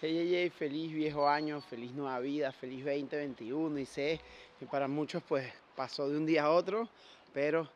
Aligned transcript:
Hey, 0.00 0.48
feliz 0.56 0.92
viejo 0.92 1.28
año, 1.28 1.60
feliz 1.60 1.90
nueva 1.90 2.20
vida, 2.20 2.52
feliz 2.52 2.84
2021 2.84 3.80
y 3.80 3.84
sé 3.84 4.20
que 4.56 4.64
para 4.64 4.86
muchos 4.86 5.24
pues 5.24 5.52
pasó 5.74 6.08
de 6.08 6.16
un 6.16 6.24
día 6.24 6.44
a 6.44 6.50
otro, 6.52 6.88
pero 7.34 7.68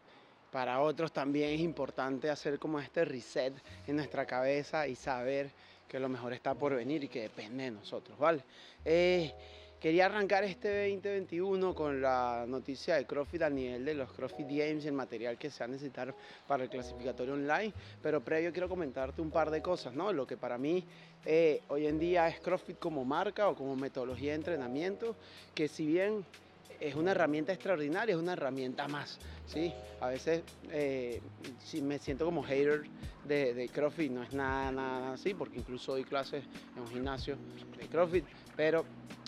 para 0.53 0.81
otros 0.83 1.11
también 1.11 1.51
es 1.51 1.59
importante 1.59 2.31
hacer 2.31 2.61
como 2.61 2.79
este 2.79 3.05
reset 3.05 3.53
en 3.89 3.97
nuestra 3.97 4.25
cabeza 4.25 4.87
y 4.87 4.95
saber 4.95 5.51
que 5.89 5.99
lo 5.99 6.09
mejor 6.09 6.33
está 6.33 6.55
por 6.55 6.77
venir 6.77 7.03
y 7.03 7.09
que 7.09 7.23
depende 7.23 7.65
de 7.65 7.71
nosotros, 7.73 8.17
¿vale? 8.17 8.45
Eh, 8.85 9.35
Quería 9.83 10.07
arrancar 10.07 10.45
este 10.45 10.93
2021 10.93 11.75
con 11.75 12.01
la 12.01 12.45
noticia 12.47 12.95
de 12.95 13.05
CrossFit 13.05 13.43
a 13.43 13.51
nivel 13.51 13.85
de 13.85 13.95
los 13.95 14.13
CrossFit 14.13 14.47
Games 14.47 14.85
y 14.85 14.87
el 14.87 14.93
material 14.93 15.37
que 15.37 15.51
se 15.51 15.59
va 15.59 15.65
a 15.65 15.69
necesitar 15.71 16.15
para 16.47 16.63
el 16.63 16.71
clasificatorio 16.71 17.35
online, 17.35 17.75
pero 18.01 18.21
previo 18.21 18.53
quiero 18.53 18.69
comentarte 18.69 19.21
un 19.21 19.33
par 19.33 19.51
de 19.51 19.61
cosas, 19.61 19.93
¿no? 19.93 20.13
Lo 20.13 20.25
que 20.25 20.37
para 20.37 20.57
mí 20.57 20.85
eh, 21.27 21.63
hoy 21.67 21.89
en 21.89 21.99
día 21.99 22.29
es 22.29 22.39
CrossFit 22.39 22.79
como 22.79 23.05
marca 23.05 23.49
o 23.49 23.57
como 23.57 23.75
metodología 23.75 24.31
de 24.31 24.37
entrenamiento, 24.37 25.17
que 25.53 25.67
si 25.67 25.85
bien 25.85 26.25
es 26.79 26.95
una 26.95 27.11
herramienta 27.11 27.53
extraordinaria, 27.53 28.15
es 28.15 28.21
una 28.21 28.35
herramienta 28.35 28.87
más. 28.87 29.19
¿sí? 29.47 29.73
A 30.01 30.07
veces 30.07 30.45
eh, 30.71 31.21
me 31.83 31.99
siento 31.99 32.25
como 32.25 32.45
hater 32.45 32.85
de, 33.25 33.53
de, 33.53 33.69
CrossFit, 33.69 34.13
no 34.13 34.23
es 34.23 34.33
nada, 34.33 34.71
nada 34.71 35.15
así, 35.15 35.35
porque 35.35 35.59
incluso 35.59 35.91
doy 35.91 36.05
clases 36.05 36.45
en 36.77 36.83
un 36.83 36.89
gimnasio 36.89 37.37
de 37.77 37.89
CrossFit, 37.89 38.25
pero 38.55 38.85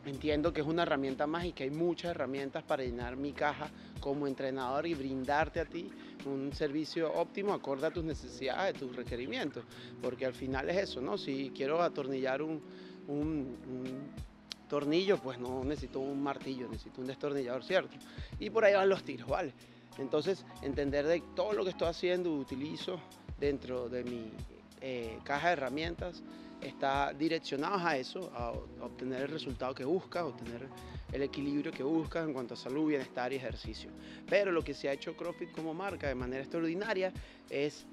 entiendo 0.07 0.53
que 0.53 0.61
es 0.61 0.67
una 0.67 0.83
herramienta 0.83 1.27
más 1.27 1.45
y 1.45 1.53
que 1.53 1.65
hay 1.65 1.71
muchas 1.71 2.11
herramientas 2.11 2.63
para 2.63 2.85
llenar 2.85 3.17
mi 3.17 3.33
caja 3.33 3.71
como 4.01 4.27
entrenador 4.27 4.87
y 4.87 4.95
brindarte 4.95 5.61
a 5.61 5.65
ti 5.65 5.91
un 6.27 6.53
servicio 6.53 7.13
óptimo 7.13 7.53
acorde 7.53 7.87
a 7.87 7.91
tus 7.91 8.05
necesidades, 8.05 8.79
tus 8.79 8.95
requerimientos, 8.95 9.65
porque 10.03 10.27
al 10.27 10.35
final 10.35 10.69
es 10.71 10.77
eso, 10.77 11.01
¿no? 11.01 11.19
Si 11.19 11.53
quiero 11.55 11.83
atornillar 11.83 12.43
un 12.43 12.63
tornillo, 14.69 15.19
pues 15.19 15.39
no 15.39 15.63
necesito 15.65 16.01
un 16.01 16.23
martillo, 16.23 16.69
necesito 16.69 17.01
un 17.01 17.07
destornillador, 17.07 17.63
¿cierto? 17.65 17.97
Y 18.39 18.51
por 18.51 18.65
ahí 18.65 18.75
van 18.75 18.89
los 18.89 19.03
tiros, 19.05 19.29
¿vale? 19.29 19.53
Entonces, 19.99 20.45
entender 20.63 21.07
de 21.07 21.23
todo 21.37 21.53
lo 21.53 21.63
que 21.65 21.71
estoy 21.71 21.89
haciendo, 21.89 22.33
utilizo 22.35 22.99
dentro 23.39 23.89
de 23.89 24.03
mi 24.03 24.33
eh, 24.87 25.19
caja 25.25 25.47
de 25.47 25.53
herramientas, 25.55 26.23
está 26.61 27.15
direccionado 27.15 27.79
a 27.79 27.97
eso, 27.97 28.31
a 28.35 28.51
obtener 28.85 29.23
el 29.23 29.29
resultado 29.29 29.75
que 29.75 29.87
busca, 29.87 30.27
obtener 30.27 30.69
el 31.11 31.23
equilibrio 31.23 31.73
que 31.73 31.83
busca 31.83 32.23
en 32.23 32.35
cuanto 32.35 32.53
a 32.53 32.57
salud, 32.59 32.89
bienestar 32.89 33.33
y 33.33 33.37
ejercicio. 33.37 33.91
Pero 34.29 34.53
lo 34.53 34.63
que 34.63 34.75
se 34.75 34.91
ha 34.91 34.93
hecho 34.93 35.17
CrossFit 35.17 35.53
como 35.53 35.73
marca 35.73 36.07
de 36.07 36.15
manera 36.15 36.43
extraordinaria 36.43 37.15
es 37.49 37.87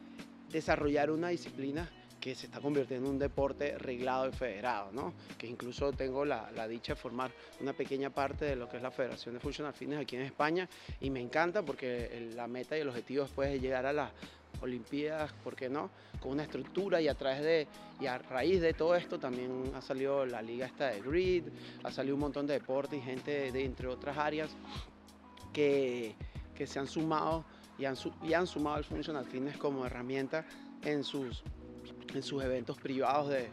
desarrollar 0.50 1.12
una 1.12 1.30
disciplina 1.30 1.90
que 2.20 2.36
se 2.36 2.48
está 2.48 2.60
convirtiendo 2.60 3.08
en 3.08 3.14
un 3.14 3.20
deporte 3.20 3.78
reglado 3.78 4.28
y 4.28 4.34
federado, 4.34 4.92
¿no? 4.92 5.14
que 5.38 5.48
incluso 5.48 5.94
tengo 5.94 6.26
la, 6.26 6.68
dicha 6.68 6.94
de 6.94 7.00
formar 7.00 7.32
una 7.62 7.72
pequeña 7.72 8.10
parte 8.10 8.46
de 8.46 8.58
lo 8.58 8.68
que 8.68 8.78
es 8.78 8.84
la 8.84 8.92
Federación 8.92 9.34
de 9.34 9.40
Functional 9.40 9.74
Fitness 9.74 10.02
aquí 10.02 10.18
en 10.18 10.24
España 10.24 10.70
y 11.00 11.10
me 11.10 11.22
encanta 11.22 11.64
porque 11.64 12.30
la 12.36 12.48
meta 12.48 12.78
y 12.78 12.82
el 12.82 12.90
objetivo 12.90 13.24
después 13.24 13.50
de 13.50 13.60
llegar 13.60 13.86
a 13.86 13.94
las 13.94 14.12
Olimpiadas, 14.62 15.32
¿por 15.44 15.56
qué 15.56 15.70
no? 15.70 15.90
Con 16.20 16.34
una 16.34 16.44
estructura 16.44 17.02
y 17.02 17.08
a 17.08 17.16
través 17.16 17.42
de, 17.42 17.68
y 18.00 18.06
a 18.06 18.18
raíz 18.18 18.62
de 18.62 18.74
todo 18.74 18.96
esto 18.96 19.20
también 19.20 19.72
ha 19.76 19.82
salido 19.82 20.26
la 20.26 20.42
liga 20.42 20.66
esta 20.66 20.88
de 20.88 21.02
Grid, 21.02 21.46
ha 21.84 21.92
salido 21.92 22.16
un 22.16 22.22
montón 22.22 22.46
de 22.46 22.54
deportes 22.54 23.00
y 23.00 23.02
gente 23.02 23.52
de 23.52 23.66
entre 23.66 23.88
otras 23.88 24.18
áreas 24.18 24.52
que, 25.54 26.16
que 26.56 26.68
se 26.68 26.80
han 26.80 26.88
sumado 26.88 27.46
y 27.80 27.86
han, 27.86 27.96
y 28.24 28.34
han 28.34 28.46
sumado 28.46 28.78
el 28.78 28.84
Functional 28.84 29.26
Fitness 29.26 29.58
como 29.58 29.86
herramienta 29.86 30.46
en 30.84 31.04
sus 31.04 31.44
en 32.14 32.24
sus 32.24 32.44
eventos 32.44 32.78
privados 32.78 33.30
de, 33.30 33.50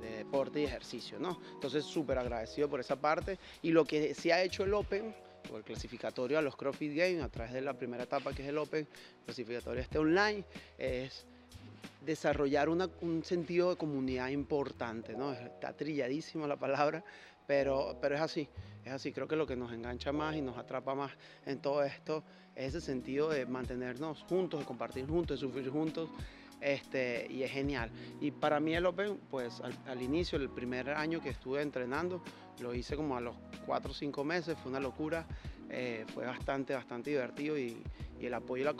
deporte 0.00 0.60
y 0.60 0.64
ejercicio, 0.64 1.18
¿no? 1.18 1.38
Entonces, 1.52 1.84
súper 1.84 2.18
agradecido 2.18 2.68
por 2.68 2.80
esa 2.80 2.96
parte. 2.96 3.38
Y 3.60 3.72
lo 3.72 3.84
que 3.84 4.14
se 4.14 4.32
ha 4.32 4.42
hecho 4.42 4.64
el 4.64 4.72
Open, 4.72 5.14
o 5.52 5.56
el 5.56 5.64
clasificatorio 5.64 6.38
a 6.38 6.42
los 6.42 6.56
CrossFit 6.56 6.96
Games, 6.96 7.22
a 7.22 7.28
través 7.28 7.52
de 7.52 7.60
la 7.60 7.74
primera 7.74 8.04
etapa 8.04 8.32
que 8.32 8.42
es 8.42 8.48
el 8.48 8.58
Open, 8.58 8.86
clasificatorio 9.24 9.82
este 9.82 9.98
online, 9.98 10.44
es 10.78 11.24
desarrollar 12.04 12.68
un 12.68 13.24
sentido 13.24 13.70
de 13.70 13.76
comunidad 13.76 14.28
importante, 14.28 15.14
¿no? 15.14 15.32
Está 15.32 15.72
trilladísima 15.74 16.46
la 16.46 16.56
palabra, 16.56 17.04
pero, 17.46 17.98
pero 18.00 18.14
es 18.14 18.20
así, 18.20 18.48
es 18.84 18.92
así. 18.92 19.12
Creo 19.12 19.28
que 19.28 19.36
lo 19.36 19.46
que 19.46 19.56
nos 19.56 19.72
engancha 19.72 20.12
más 20.12 20.36
y 20.36 20.40
nos 20.40 20.56
atrapa 20.56 20.94
más 20.94 21.12
en 21.46 21.60
todo 21.60 21.82
esto 21.82 22.22
es 22.54 22.74
ese 22.74 22.80
sentido 22.80 23.28
de 23.28 23.46
mantenernos 23.46 24.22
juntos, 24.28 24.60
de 24.60 24.66
compartir 24.66 25.06
juntos, 25.06 25.40
de 25.40 25.46
sufrir 25.46 25.68
juntos 25.70 26.08
este, 26.60 27.26
y 27.30 27.42
es 27.42 27.50
genial. 27.50 27.90
Y 28.20 28.30
para 28.30 28.60
mí 28.60 28.74
el 28.74 28.86
Open, 28.86 29.18
pues 29.30 29.60
al, 29.86 30.02
inicio, 30.02 30.38
el 30.38 30.50
primer 30.50 30.90
año 30.90 31.20
que 31.20 31.30
estuve 31.30 31.62
entrenando, 31.62 32.22
lo 32.60 32.74
hice 32.74 32.96
como 32.96 33.16
a 33.16 33.20
los 33.20 33.36
4 33.66 33.90
o 33.90 33.94
5 33.94 34.24
meses, 34.24 34.56
fue 34.58 34.70
una 34.70 34.80
locura, 34.80 35.26
eh, 35.68 36.04
fue 36.12 36.26
bastante, 36.26 36.74
bastante 36.74 37.10
divertido 37.10 37.58
y, 37.58 37.82
el 38.20 38.34
apoyo 38.34 38.62
y 38.62 38.66
la 38.66 38.74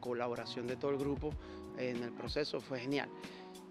colaboración 0.00 0.66
de 0.66 0.76
todo 0.76 0.90
el 0.90 0.96
grupo 0.96 1.30
en 1.76 2.02
el 2.02 2.12
proceso 2.12 2.62
fue 2.62 2.80
genial. 2.80 3.10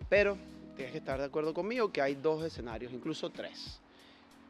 Pero 0.07 0.37
tienes 0.75 0.91
que 0.91 0.99
estar 0.99 1.17
de 1.17 1.25
acuerdo 1.25 1.51
conmigo 1.51 1.91
que 1.91 1.99
hay 1.99 2.13
dos 2.13 2.43
escenarios, 2.43 2.93
incluso 2.93 3.31
tres. 3.31 3.79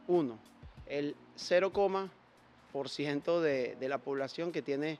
Uno, 0.06 0.38
el 0.84 1.16
0,% 1.38 3.40
de, 3.40 3.76
de 3.76 3.88
la 3.88 3.96
población 3.96 4.52
que 4.52 4.60
tiene 4.60 4.98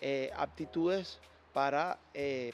eh, 0.00 0.30
aptitudes 0.36 1.18
para 1.52 1.98
eh, 2.12 2.52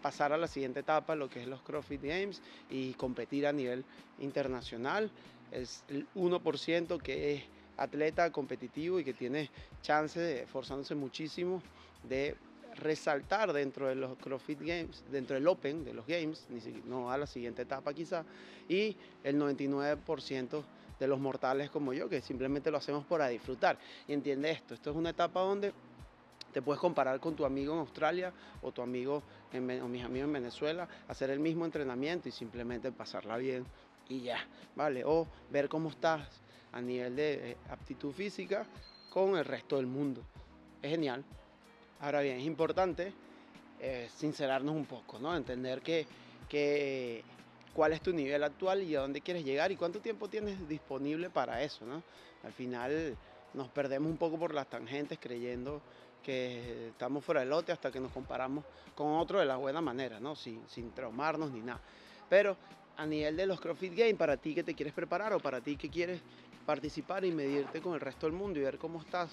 pasar 0.00 0.32
a 0.32 0.38
la 0.38 0.46
siguiente 0.46 0.80
etapa, 0.80 1.14
lo 1.14 1.28
que 1.28 1.42
es 1.42 1.46
los 1.46 1.60
CrossFit 1.60 2.02
Games, 2.02 2.40
y 2.70 2.94
competir 2.94 3.46
a 3.46 3.52
nivel 3.52 3.84
internacional. 4.20 5.10
Es 5.52 5.84
el 5.88 6.06
1% 6.14 7.00
que 7.00 7.34
es 7.34 7.42
atleta 7.76 8.30
competitivo 8.32 8.98
y 8.98 9.04
que 9.04 9.12
tiene 9.12 9.50
chance, 9.82 10.42
esforzándose 10.42 10.94
muchísimo, 10.94 11.62
de 12.08 12.36
resaltar 12.76 13.52
dentro 13.52 13.88
de 13.88 13.94
los 13.94 14.16
CrossFit 14.18 14.60
Games, 14.60 15.04
dentro 15.10 15.34
del 15.34 15.46
Open 15.46 15.84
de 15.84 15.92
los 15.92 16.06
Games, 16.06 16.46
no 16.86 17.10
a 17.10 17.18
la 17.18 17.26
siguiente 17.26 17.62
etapa 17.62 17.92
quizá, 17.92 18.24
y 18.68 18.96
el 19.24 19.38
99% 19.38 20.62
de 20.98 21.06
los 21.06 21.18
mortales 21.18 21.70
como 21.70 21.92
yo, 21.92 22.08
que 22.08 22.20
simplemente 22.20 22.70
lo 22.70 22.78
hacemos 22.78 23.04
para 23.04 23.28
disfrutar. 23.28 23.78
Y 24.06 24.12
entiende 24.12 24.50
esto, 24.50 24.74
esto 24.74 24.90
es 24.90 24.96
una 24.96 25.10
etapa 25.10 25.40
donde 25.40 25.72
te 26.52 26.62
puedes 26.62 26.80
comparar 26.80 27.18
con 27.18 27.34
tu 27.34 27.44
amigo 27.44 27.72
en 27.72 27.80
Australia 27.80 28.32
o 28.60 28.72
tu 28.72 28.82
amigo 28.82 29.22
o 29.52 29.88
mis 29.88 30.04
amigos 30.04 30.26
en 30.26 30.32
Venezuela, 30.32 30.88
hacer 31.08 31.30
el 31.30 31.40
mismo 31.40 31.64
entrenamiento 31.64 32.28
y 32.28 32.32
simplemente 32.32 32.92
pasarla 32.92 33.36
bien 33.36 33.64
y 34.08 34.20
ya, 34.20 34.38
¿vale? 34.74 35.04
O 35.04 35.26
ver 35.50 35.68
cómo 35.68 35.90
estás 35.90 36.28
a 36.72 36.80
nivel 36.80 37.16
de 37.16 37.52
eh, 37.52 37.56
aptitud 37.70 38.12
física 38.12 38.66
con 39.10 39.36
el 39.36 39.44
resto 39.44 39.76
del 39.76 39.86
mundo. 39.86 40.22
Es 40.80 40.90
genial. 40.90 41.24
Ahora 42.00 42.20
bien, 42.20 42.38
es 42.38 42.46
importante 42.46 43.12
eh, 43.80 44.08
sincerarnos 44.14 44.74
un 44.74 44.86
poco, 44.86 45.18
¿no? 45.18 45.36
Entender 45.36 45.80
que, 45.82 46.06
que 46.48 47.22
cuál 47.74 47.92
es 47.92 48.00
tu 48.00 48.12
nivel 48.12 48.42
actual 48.42 48.82
y 48.82 48.96
a 48.96 49.00
dónde 49.00 49.20
quieres 49.20 49.44
llegar 49.44 49.70
y 49.70 49.76
cuánto 49.76 50.00
tiempo 50.00 50.28
tienes 50.28 50.68
disponible 50.68 51.30
para 51.30 51.62
eso, 51.62 51.84
¿no? 51.84 52.02
Al 52.42 52.52
final 52.52 53.16
nos 53.54 53.68
perdemos 53.68 54.10
un 54.10 54.16
poco 54.16 54.38
por 54.38 54.54
las 54.54 54.68
tangentes 54.68 55.18
creyendo 55.20 55.80
que 56.22 56.88
estamos 56.88 57.24
fuera 57.24 57.40
del 57.40 57.50
lote 57.50 57.72
hasta 57.72 57.90
que 57.90 58.00
nos 58.00 58.12
comparamos 58.12 58.64
con 58.94 59.14
otro 59.14 59.40
de 59.40 59.46
la 59.46 59.56
buena 59.56 59.80
manera, 59.80 60.20
¿no? 60.20 60.36
sin, 60.36 60.62
sin 60.68 60.92
traumarnos 60.92 61.50
ni 61.50 61.60
nada. 61.60 61.80
Pero 62.28 62.56
a 62.96 63.06
nivel 63.06 63.36
de 63.36 63.46
los 63.46 63.60
CrossFit 63.60 63.94
Games, 63.94 64.16
para 64.16 64.36
ti 64.36 64.54
que 64.54 64.62
te 64.62 64.74
quieres 64.74 64.94
preparar 64.94 65.32
o 65.32 65.40
para 65.40 65.60
ti 65.60 65.76
que 65.76 65.88
quieres 65.88 66.20
participar 66.66 67.24
y 67.24 67.32
medirte 67.32 67.80
con 67.80 67.94
el 67.94 68.00
resto 68.00 68.26
del 68.26 68.34
mundo 68.34 68.58
y 68.58 68.62
ver 68.62 68.78
cómo 68.78 69.00
estás 69.00 69.30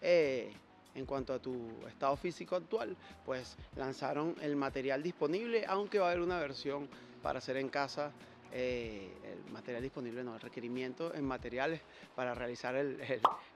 eh, 0.00 0.52
en 0.94 1.06
cuanto 1.06 1.32
a 1.32 1.38
tu 1.38 1.68
estado 1.88 2.16
físico 2.16 2.56
actual, 2.56 2.96
pues 3.24 3.56
lanzaron 3.76 4.34
el 4.40 4.56
material 4.56 5.02
disponible, 5.02 5.64
aunque 5.66 5.98
va 5.98 6.06
a 6.06 6.10
haber 6.10 6.22
una 6.22 6.38
versión 6.38 6.88
para 7.22 7.38
hacer 7.38 7.56
en 7.56 7.68
casa 7.68 8.12
eh, 8.52 9.12
el 9.24 9.52
material 9.52 9.82
disponible, 9.82 10.24
no, 10.24 10.34
el 10.34 10.40
requerimiento 10.40 11.14
en 11.14 11.24
materiales 11.24 11.80
para 12.16 12.34
realizar 12.34 12.74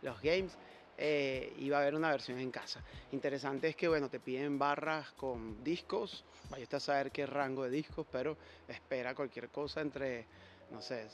los 0.02 0.22
games 0.22 0.56
eh, 0.96 1.68
va 1.70 1.78
a 1.78 1.80
haber 1.80 1.94
una 1.94 2.10
versión 2.10 2.38
en 2.38 2.50
casa. 2.50 2.82
Interesante 3.12 3.68
es 3.68 3.76
que, 3.76 3.88
bueno, 3.88 4.08
te 4.08 4.20
piden 4.20 4.58
barras 4.58 5.10
con 5.12 5.62
discos, 5.64 6.24
vaya 6.50 6.66
a 6.70 6.80
saber 6.80 7.10
qué 7.10 7.26
rango 7.26 7.64
de 7.64 7.70
discos, 7.70 8.06
pero 8.10 8.36
espera 8.68 9.14
cualquier 9.14 9.48
cosa 9.48 9.80
entre, 9.80 10.26
no 10.70 10.80
sé, 10.80 11.08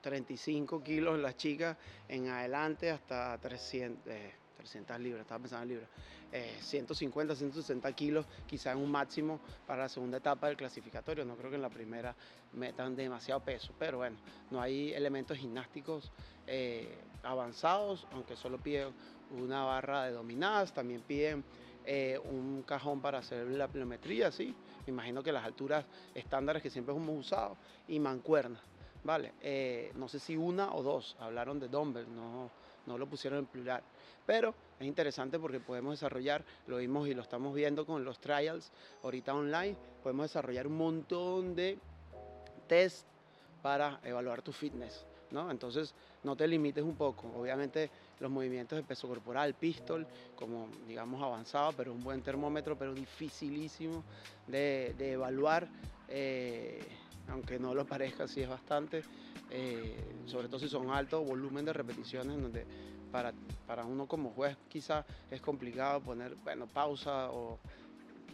35 0.00 0.82
kilos 0.82 1.18
las 1.18 1.36
chicas 1.36 1.76
en 2.08 2.28
adelante 2.28 2.90
hasta 2.90 3.38
300. 3.38 4.04
300 4.56 5.00
libras, 5.00 5.22
estaba 5.22 5.40
pensando 5.40 5.62
en 5.62 5.68
libras, 5.68 5.90
150, 6.60 7.34
160 7.34 7.92
kilos, 7.92 8.26
quizá 8.46 8.72
en 8.72 8.78
un 8.78 8.90
máximo 8.90 9.40
para 9.66 9.82
la 9.82 9.88
segunda 9.88 10.18
etapa 10.18 10.48
del 10.48 10.56
clasificatorio. 10.56 11.24
No 11.24 11.36
creo 11.36 11.50
que 11.50 11.56
en 11.56 11.62
la 11.62 11.70
primera 11.70 12.14
metan 12.52 12.96
demasiado 12.96 13.40
peso, 13.40 13.72
pero 13.78 13.98
bueno, 13.98 14.16
no 14.50 14.60
hay 14.60 14.92
elementos 14.92 15.38
gimnásticos 15.38 16.10
eh, 16.46 16.98
avanzados, 17.26 18.06
aunque 18.12 18.36
solo 18.36 18.58
piden 18.58 18.94
una 19.30 19.64
barra 19.64 20.04
de 20.04 20.12
dominadas, 20.12 20.72
también 20.72 21.02
piden 21.02 21.44
eh, 21.84 22.18
un 22.24 22.62
cajón 22.62 23.00
para 23.00 23.18
hacer 23.18 23.46
la 23.48 23.68
pliometría, 23.68 24.30
¿sí? 24.32 24.54
me 24.86 24.92
imagino 24.92 25.22
que 25.22 25.32
las 25.32 25.44
alturas 25.44 25.84
estándares 26.14 26.62
que 26.62 26.70
siempre 26.70 26.94
hemos 26.94 27.26
usado, 27.26 27.56
y 27.88 27.98
mancuernas, 27.98 28.62
¿vale? 29.04 29.34
Eh, 29.40 29.92
no 29.94 30.08
sé 30.08 30.18
si 30.18 30.36
una 30.36 30.74
o 30.74 30.82
dos, 30.82 31.16
hablaron 31.20 31.60
de 31.60 31.68
dumbbell, 31.68 32.06
no, 32.14 32.50
no 32.86 32.98
lo 32.98 33.06
pusieron 33.06 33.40
en 33.40 33.46
plural. 33.46 33.82
Pero 34.24 34.54
es 34.80 34.86
interesante 34.86 35.38
porque 35.38 35.60
podemos 35.60 35.92
desarrollar, 35.92 36.44
lo 36.66 36.78
vimos 36.78 37.06
y 37.08 37.14
lo 37.14 37.22
estamos 37.22 37.54
viendo 37.54 37.86
con 37.86 38.04
los 38.04 38.18
trials 38.18 38.72
ahorita 39.02 39.34
online, 39.34 39.76
podemos 40.02 40.24
desarrollar 40.24 40.66
un 40.66 40.76
montón 40.76 41.54
de 41.54 41.78
test 42.66 43.06
para 43.62 44.00
evaluar 44.02 44.42
tu 44.42 44.52
fitness. 44.52 45.06
¿no? 45.30 45.50
Entonces 45.50 45.94
no 46.26 46.36
te 46.36 46.46
limites 46.48 46.84
un 46.84 46.96
poco. 46.96 47.32
Obviamente 47.36 47.88
los 48.18 48.30
movimientos 48.30 48.76
de 48.76 48.82
peso 48.82 49.06
corporal, 49.06 49.54
pistol, 49.54 50.06
como 50.34 50.68
digamos 50.86 51.22
avanzado, 51.22 51.72
pero 51.76 51.92
un 51.92 52.02
buen 52.02 52.20
termómetro, 52.20 52.76
pero 52.76 52.92
dificilísimo 52.92 54.02
de, 54.48 54.94
evaluar, 54.98 55.68
eh, 56.08 56.82
aunque 57.28 57.60
no 57.60 57.74
lo 57.74 57.86
parezca, 57.86 58.26
sí 58.26 58.42
es 58.42 58.48
bastante, 58.48 59.04
eh, 59.50 59.96
sobre 60.26 60.48
todo 60.48 60.58
si 60.58 60.68
son 60.68 60.90
altos 60.90 61.24
volumen 61.24 61.64
de 61.64 61.72
repeticiones, 61.72 62.42
donde 62.42 62.66
para, 63.12 63.32
para 63.64 63.84
uno 63.84 64.06
como 64.08 64.30
juez 64.30 64.56
quizá 64.68 65.06
es 65.30 65.40
complicado 65.40 66.00
poner, 66.00 66.34
bueno, 66.42 66.66
pausa 66.66 67.30
o 67.30 67.60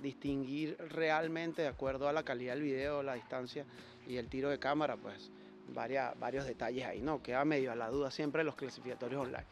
distinguir 0.01 0.79
realmente 0.89 1.63
de 1.63 1.69
acuerdo 1.69 2.09
a 2.09 2.13
la 2.15 2.23
calidad 2.23 2.55
del 2.55 2.63
video, 2.63 3.03
la 3.03 3.15
distancia 3.15 3.67
y 4.07 4.17
el 4.17 4.29
tiro 4.29 4.49
de 4.49 4.59
cámara, 4.59 4.97
pues 4.97 5.31
varios 5.73 6.47
detalles 6.47 6.85
ahí, 6.85 7.01
¿no? 7.01 7.23
Queda 7.23 7.45
medio 7.45 7.73
a 7.73 7.75
la 7.75 7.89
duda 7.89 8.11
siempre 8.11 8.45
los 8.45 8.55
clasificatorios 8.55 9.23
online. 9.23 9.45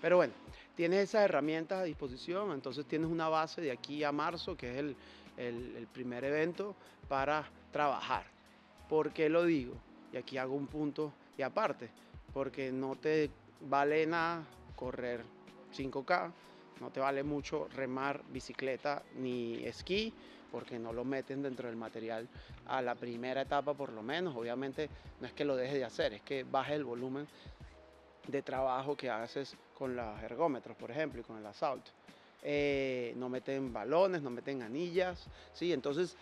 Pero 0.00 0.16
bueno, 0.16 0.32
tienes 0.74 1.00
esas 1.00 1.24
herramientas 1.24 1.80
a 1.80 1.84
disposición, 1.84 2.52
entonces 2.52 2.86
tienes 2.86 3.08
una 3.08 3.28
base 3.28 3.60
de 3.60 3.70
aquí 3.70 4.02
a 4.04 4.12
marzo, 4.12 4.56
que 4.56 4.70
es 4.70 4.78
el, 4.78 4.96
el 5.36 5.86
primer 5.92 6.24
evento, 6.24 6.74
para 7.08 7.48
trabajar. 7.70 8.24
¿Por 8.88 9.12
qué 9.12 9.28
lo 9.28 9.44
digo? 9.44 9.74
Y 10.12 10.16
aquí 10.16 10.38
hago 10.38 10.54
un 10.54 10.66
punto 10.66 11.12
y 11.38 11.42
aparte, 11.42 11.88
porque 12.32 12.72
no 12.72 12.96
te 12.96 13.30
vale 13.60 14.06
nada 14.06 14.44
correr 14.76 15.22
5K, 15.74 16.32
no 16.80 16.90
te 16.90 17.00
vale 17.00 17.22
mucho 17.22 17.68
remar 17.68 18.22
bicicleta 18.30 19.02
ni 19.16 19.64
esquí 19.64 20.12
porque 20.52 20.78
no 20.78 20.92
lo 20.92 21.04
meten 21.04 21.42
dentro 21.42 21.66
del 21.66 21.76
material 21.76 22.28
a 22.66 22.82
la 22.82 22.94
primera 22.94 23.40
etapa 23.40 23.74
por 23.74 23.90
lo 23.92 24.02
menos. 24.02 24.36
Obviamente 24.36 24.88
no 25.20 25.26
es 25.26 25.32
que 25.32 25.44
lo 25.44 25.56
dejes 25.56 25.76
de 25.76 25.84
hacer, 25.84 26.12
es 26.12 26.22
que 26.22 26.44
baje 26.44 26.74
el 26.74 26.84
volumen 26.84 27.26
de 28.28 28.42
trabajo 28.42 28.96
que 28.96 29.10
haces 29.10 29.56
con 29.76 29.96
los 29.96 30.22
ergómetros, 30.22 30.76
por 30.76 30.90
ejemplo, 30.90 31.20
y 31.20 31.24
con 31.24 31.38
el 31.38 31.46
assault. 31.46 31.84
Eh, 32.44 33.14
no 33.16 33.28
meten 33.28 33.72
balones, 33.72 34.20
no 34.20 34.30
meten 34.30 34.62
anillas, 34.62 35.26
¿sí? 35.54 35.72
Entonces 35.72 36.16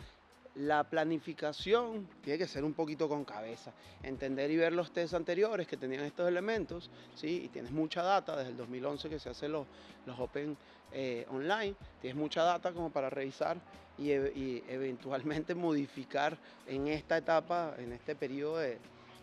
la 0.56 0.85
planificación 0.85 2.08
tiene 2.23 2.38
que 2.38 2.47
ser 2.47 2.64
un 2.64 2.75
poquito 2.75 3.08
con 3.08 3.25
cabeza, 3.25 3.73
entender 4.02 4.50
y 4.50 4.56
ver 4.56 4.73
los 4.73 4.93
test 4.93 5.14
anteriores 5.14 5.67
que 5.67 5.76
tenían 5.76 6.05
estos 6.05 6.29
elementos, 6.29 6.91
¿sí? 7.14 7.43
y 7.44 7.49
tienes 7.49 7.70
mucha 7.70 8.02
data, 8.02 8.37
desde 8.37 8.50
el 8.50 8.56
2011 8.56 9.08
que 9.08 9.19
se 9.19 9.31
hacen 9.31 9.52
los, 9.52 9.67
los 10.06 10.19
Open 10.19 10.56
eh, 10.93 11.25
online, 11.31 11.75
tienes 12.00 12.17
mucha 12.17 12.43
data 12.43 12.73
como 12.73 12.91
para 12.91 13.08
revisar 13.11 13.58
y, 13.97 14.11
eventualmente 14.11 15.55
modificar 15.55 16.37
en 16.67 16.88
esta 16.88 17.19
etapa, 17.19 17.75
en 17.79 17.93
este 17.93 18.17
periodo 18.17 18.58
de, 18.58 18.79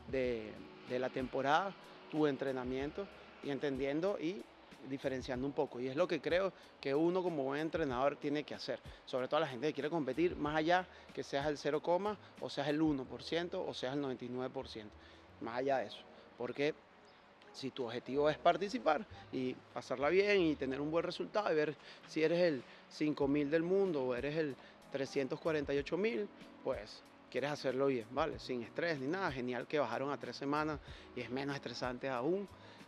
de 0.09 0.99
la 0.99 1.09
temporada, 1.09 1.73
tu 2.09 2.25
entrenamiento 2.25 3.05
y 3.43 3.49
entendiendo 3.49 4.17
y 4.19 4.41
diferenciando 4.87 5.45
un 5.45 5.53
poco. 5.53 5.79
Y 5.79 5.87
es 5.87 5.95
lo 5.95 6.07
que 6.07 6.21
creo 6.21 6.53
que 6.79 6.93
uno 6.93 7.23
como 7.23 7.43
buen 7.43 7.61
entrenador 7.61 8.15
tiene 8.15 8.43
que 8.43 8.55
hacer. 8.55 8.79
Sobre 9.05 9.27
todo 9.27 9.37
a 9.37 9.41
la 9.41 9.47
gente 9.47 9.67
que 9.67 9.73
quiere 9.73 9.89
competir, 9.89 10.35
más 10.35 10.55
allá 10.55 10.87
que 11.13 11.23
seas 11.23 11.47
el 11.47 11.57
0, 11.57 11.81
o 12.41 12.49
seas 12.49 12.67
el 12.67 12.81
1% 12.81 13.63
o 13.67 13.73
seas 13.73 13.95
el 13.95 14.03
99%. 14.03 14.85
Más 15.41 15.57
allá 15.57 15.77
de 15.77 15.87
eso. 15.87 15.99
Porque 16.37 16.73
si 17.53 17.71
tu 17.71 17.85
objetivo 17.85 18.29
es 18.29 18.37
participar 18.37 19.05
y 19.31 19.53
pasarla 19.73 20.09
bien 20.09 20.41
y 20.41 20.55
tener 20.55 20.79
un 20.79 20.91
buen 20.91 21.03
resultado 21.03 21.51
y 21.51 21.55
ver 21.55 21.75
si 22.07 22.23
eres 22.23 22.39
el 22.41 22.63
5000 22.89 23.49
del 23.49 23.63
mundo 23.63 24.03
o 24.03 24.15
eres 24.15 24.35
el 24.35 24.55
348.000, 24.93 26.27
pues 26.63 27.01
quieres 27.31 27.51
hacerlo 27.51 27.87
bien, 27.87 28.05
¿vale? 28.11 28.39
Sin 28.39 28.63
estrés 28.63 28.99
ni 28.99 29.07
nada. 29.07 29.31
Genial 29.31 29.67
que 29.67 29.79
bajaron 29.79 30.11
a 30.11 30.17
tres 30.17 30.35
semanas 30.35 30.79
y 31.15 31.21
es 31.21 31.29
menos 31.29 31.55
estresante 31.55 32.09
aún 32.09 32.47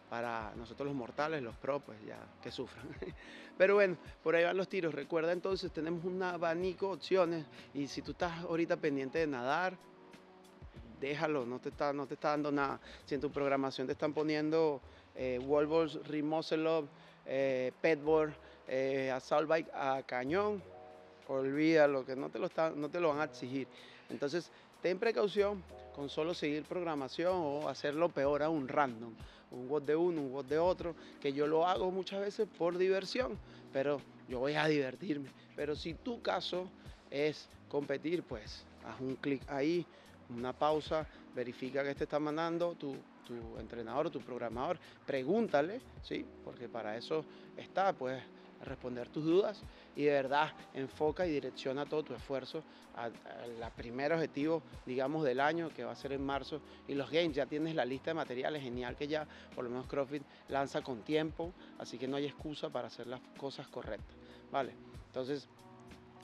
para 0.10 0.54
nosotros 0.56 0.88
los 0.88 0.96
mortales, 0.96 1.42
los 1.42 1.56
pros, 1.56 1.82
pues 1.86 1.98
ya 2.06 2.18
que 2.42 2.52
sufran. 2.52 2.88
Pero 3.58 3.76
bueno, 3.76 3.98
por 4.24 4.36
ahí 4.36 4.44
van 4.44 4.58
los 4.58 4.68
tiros. 4.68 4.94
Recuerda 4.94 5.32
entonces, 5.32 5.72
tenemos 5.72 6.04
un 6.04 6.22
abanico 6.24 6.88
de 6.88 6.94
opciones 6.94 7.46
y 7.74 7.88
si 7.88 8.02
tú 8.02 8.12
estás 8.12 8.40
ahorita 8.40 8.78
pendiente 8.78 9.20
de 9.20 9.28
nadar, 9.28 9.78
déjalo, 11.00 11.46
no 11.46 11.60
te 11.60 11.70
está, 11.70 11.94
no 11.94 12.08
te 12.08 12.16
está 12.16 12.30
dando 12.30 12.52
nada. 12.52 12.80
Si 13.06 13.16
en 13.16 13.22
tu 13.22 13.32
programación 13.32 13.86
te 13.86 13.94
están 13.94 14.14
poniendo 14.14 14.82
eh, 15.16 15.40
wallballs, 15.40 16.08
remuscle 16.08 16.86
eh, 17.26 17.72
petboard, 17.82 18.34
eh, 18.68 19.12
assault 19.12 19.48
bike 19.48 19.70
a 19.74 20.02
cañón, 20.04 20.64
olvídalo, 21.28 22.06
que 22.06 22.16
no 22.16 22.30
te, 22.30 22.40
lo 22.40 22.50
no 22.76 22.90
te 22.90 23.00
lo 23.00 23.10
van 23.10 23.22
a 23.22 23.26
exigir. 23.26 23.68
Entonces, 24.10 24.50
ten 24.82 24.98
precaución 24.98 25.64
con 25.96 26.10
solo 26.10 26.34
seguir 26.34 26.64
programación 26.64 27.34
o 27.36 27.68
hacerlo 27.68 28.10
peor 28.10 28.42
a 28.42 28.50
un 28.50 28.68
random 28.68 29.14
un 29.52 29.70
WOD 29.70 29.82
de 29.84 29.96
uno, 29.96 30.22
un 30.22 30.32
WOD 30.32 30.46
de 30.46 30.60
otro, 30.60 30.96
que 31.20 31.34
yo 31.34 31.48
lo 31.48 31.68
hago 31.68 31.92
muchas 31.92 32.22
veces 32.22 32.48
por 32.58 32.78
diversión, 32.78 33.38
pero 33.74 34.02
yo 34.28 34.40
voy 34.40 34.54
a 34.54 34.68
divertirme. 34.68 35.30
Pero 35.56 35.76
si 35.76 35.94
tu 35.94 36.22
caso 36.22 36.70
es 37.10 37.50
competir, 37.68 38.24
pues 38.24 38.66
haz 38.86 39.00
un 39.00 39.16
clic 39.16 39.42
ahí, 39.48 39.86
una 40.30 40.54
pausa, 40.54 41.08
verifica 41.36 41.84
que 41.84 41.96
te 41.96 42.04
está 42.04 42.20
mandando 42.20 42.76
tu, 42.76 42.96
tu 43.26 43.58
entrenador, 43.60 44.10
tu 44.10 44.22
programador, 44.22 44.80
pregúntale, 45.06 45.82
¿sí? 46.04 46.26
porque 46.44 46.68
para 46.68 46.98
eso 46.98 47.26
está, 47.58 47.94
pues 47.94 48.22
responder 48.64 49.10
tus 49.10 49.24
dudas 49.24 49.62
y 49.96 50.04
de 50.04 50.12
verdad 50.12 50.54
enfoca 50.74 51.26
y 51.26 51.32
direcciona 51.32 51.86
todo 51.86 52.04
tu 52.04 52.14
esfuerzo 52.14 52.64
al 52.96 53.14
primer 53.78 54.12
objetivo, 54.12 54.62
digamos, 54.86 55.24
del 55.24 55.40
año, 55.40 55.70
que 55.70 55.86
va 55.86 55.92
a 55.92 55.96
ser 55.96 56.12
en 56.12 56.26
marzo. 56.26 56.62
Y 56.88 56.96
los 56.96 57.10
games, 57.10 57.34
ya 57.34 57.46
tienes 57.46 57.76
la 57.76 57.86
lista 57.86 58.12
de 58.12 58.16
materiales, 58.16 58.62
genial 58.62 58.96
que 58.96 59.08
ya 59.08 59.26
por 59.56 59.64
lo 59.64 59.70
menos 59.70 59.88
CrossFit 59.88 60.24
lanza 60.50 60.82
con 60.82 61.02
tiempo, 61.04 61.54
así 61.78 61.98
que 61.98 62.08
no 62.08 62.18
hay 62.18 62.26
excusa 62.26 62.70
para 62.70 62.88
hacer 62.88 63.08
las 63.08 63.22
cosas 63.38 63.68
correctas, 63.68 64.16
¿vale? 64.52 64.74
Entonces, 65.08 65.48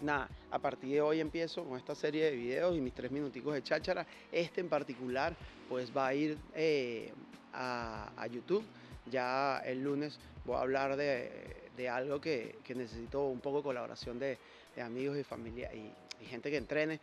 nada, 0.01 0.29
a 0.51 0.59
partir 0.59 0.91
de 0.91 1.01
hoy 1.01 1.21
empiezo 1.21 1.63
con 1.63 1.77
esta 1.77 1.95
serie 1.95 2.25
de 2.25 2.31
videos 2.31 2.75
y 2.75 2.81
mis 2.81 2.93
tres 2.93 3.11
minuticos 3.11 3.53
de 3.53 3.63
cháchara. 3.63 4.05
Este 4.31 4.59
en 4.59 4.67
particular, 4.67 5.35
pues 5.69 5.95
va 5.95 6.07
a 6.07 6.13
ir 6.13 6.37
eh, 6.53 7.13
a 7.53 8.27
YouTube. 8.29 8.65
Ya 9.09 9.59
el 9.59 9.83
lunes 9.83 10.19
voy 10.45 10.55
a 10.55 10.61
hablar 10.61 10.97
de 10.97 11.64
de 11.75 11.89
algo 11.89 12.19
que, 12.19 12.57
necesito 12.75 13.25
un 13.25 13.39
poco 13.39 13.57
de 13.57 13.63
colaboración 13.63 14.19
de, 14.19 14.37
amigos 14.81 15.17
y 15.17 15.23
familia 15.23 15.73
y, 15.73 15.91
gente 16.25 16.49
que 16.49 16.57
entrene 16.57 16.99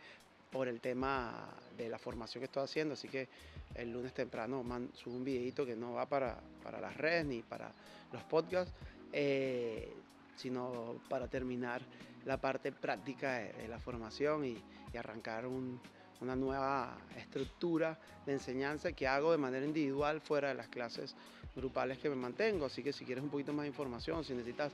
por 0.51 0.67
el 0.67 0.81
tema 0.81 1.47
de 1.77 1.87
la 1.87 1.97
formación 1.97 2.41
que 2.41 2.45
estoy 2.45 2.63
haciendo. 2.63 2.93
Así 2.93 3.07
que 3.07 3.27
el 3.75 3.91
lunes 3.91 4.13
temprano 4.13 4.63
subo 4.93 5.15
un 5.15 5.23
videito 5.23 5.65
que 5.65 5.75
no 5.75 5.93
va 5.93 6.05
para, 6.05 6.39
las 6.81 6.97
redes 6.97 7.25
ni 7.25 7.41
para 7.41 7.71
los 8.11 8.23
podcasts, 8.23 8.73
eh, 9.11 9.93
sino 10.35 10.99
para 11.09 11.27
terminar 11.27 11.81
la 12.25 12.37
parte 12.37 12.71
práctica 12.71 13.37
de, 13.37 13.67
la 13.67 13.79
formación 13.79 14.45
y, 14.45 14.61
arrancar 14.97 15.47
una 15.47 16.35
nueva 16.35 16.95
estructura 17.17 17.97
de 18.27 18.33
enseñanza 18.33 18.91
que 18.91 19.07
hago 19.07 19.31
de 19.31 19.39
manera 19.39 19.65
individual 19.65 20.21
fuera 20.21 20.49
de 20.49 20.53
las 20.53 20.67
clases 20.67 21.15
grupales 21.55 21.97
que 21.99 22.09
me 22.09 22.15
mantengo. 22.15 22.65
Así 22.65 22.83
que 22.83 22.93
si 22.93 23.05
quieres 23.05 23.23
un 23.23 23.29
poquito 23.29 23.53
más 23.53 23.63
de 23.63 23.69
información, 23.69 24.23
si 24.23 24.33
necesitas 24.33 24.71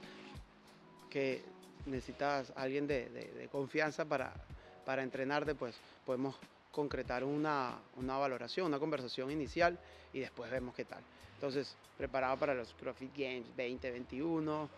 que 1.10 1.42
necesitas 1.86 2.52
alguien 2.56 2.88
de, 2.88 3.50
confianza 3.52 4.06
para, 4.06 4.34
para 4.86 5.04
entrenarte, 5.04 5.56
pues 5.56 5.76
podemos 6.06 6.36
concretar 6.72 7.24
una, 7.24 7.78
una, 7.98 8.18
valoración, 8.18 8.68
una 8.68 8.80
conversación 8.80 9.32
inicial 9.32 9.78
y 10.14 10.20
después 10.20 10.52
vemos 10.52 10.76
qué 10.76 10.86
tal. 10.86 11.02
Entonces, 11.36 11.76
preparado 11.98 12.38
para 12.38 12.54
los 12.54 12.74
CrossFit 12.74 13.16
Games 13.16 13.48
2021, 13.58 14.70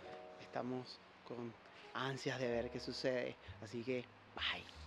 estamos 0.41 0.97
con 1.27 1.51
ansias 1.93 2.39
de 2.39 2.47
ver 2.47 2.69
qué 2.69 2.79
sucede. 2.79 3.35
Así 3.61 3.83
que, 3.83 4.05
bye. 4.35 4.80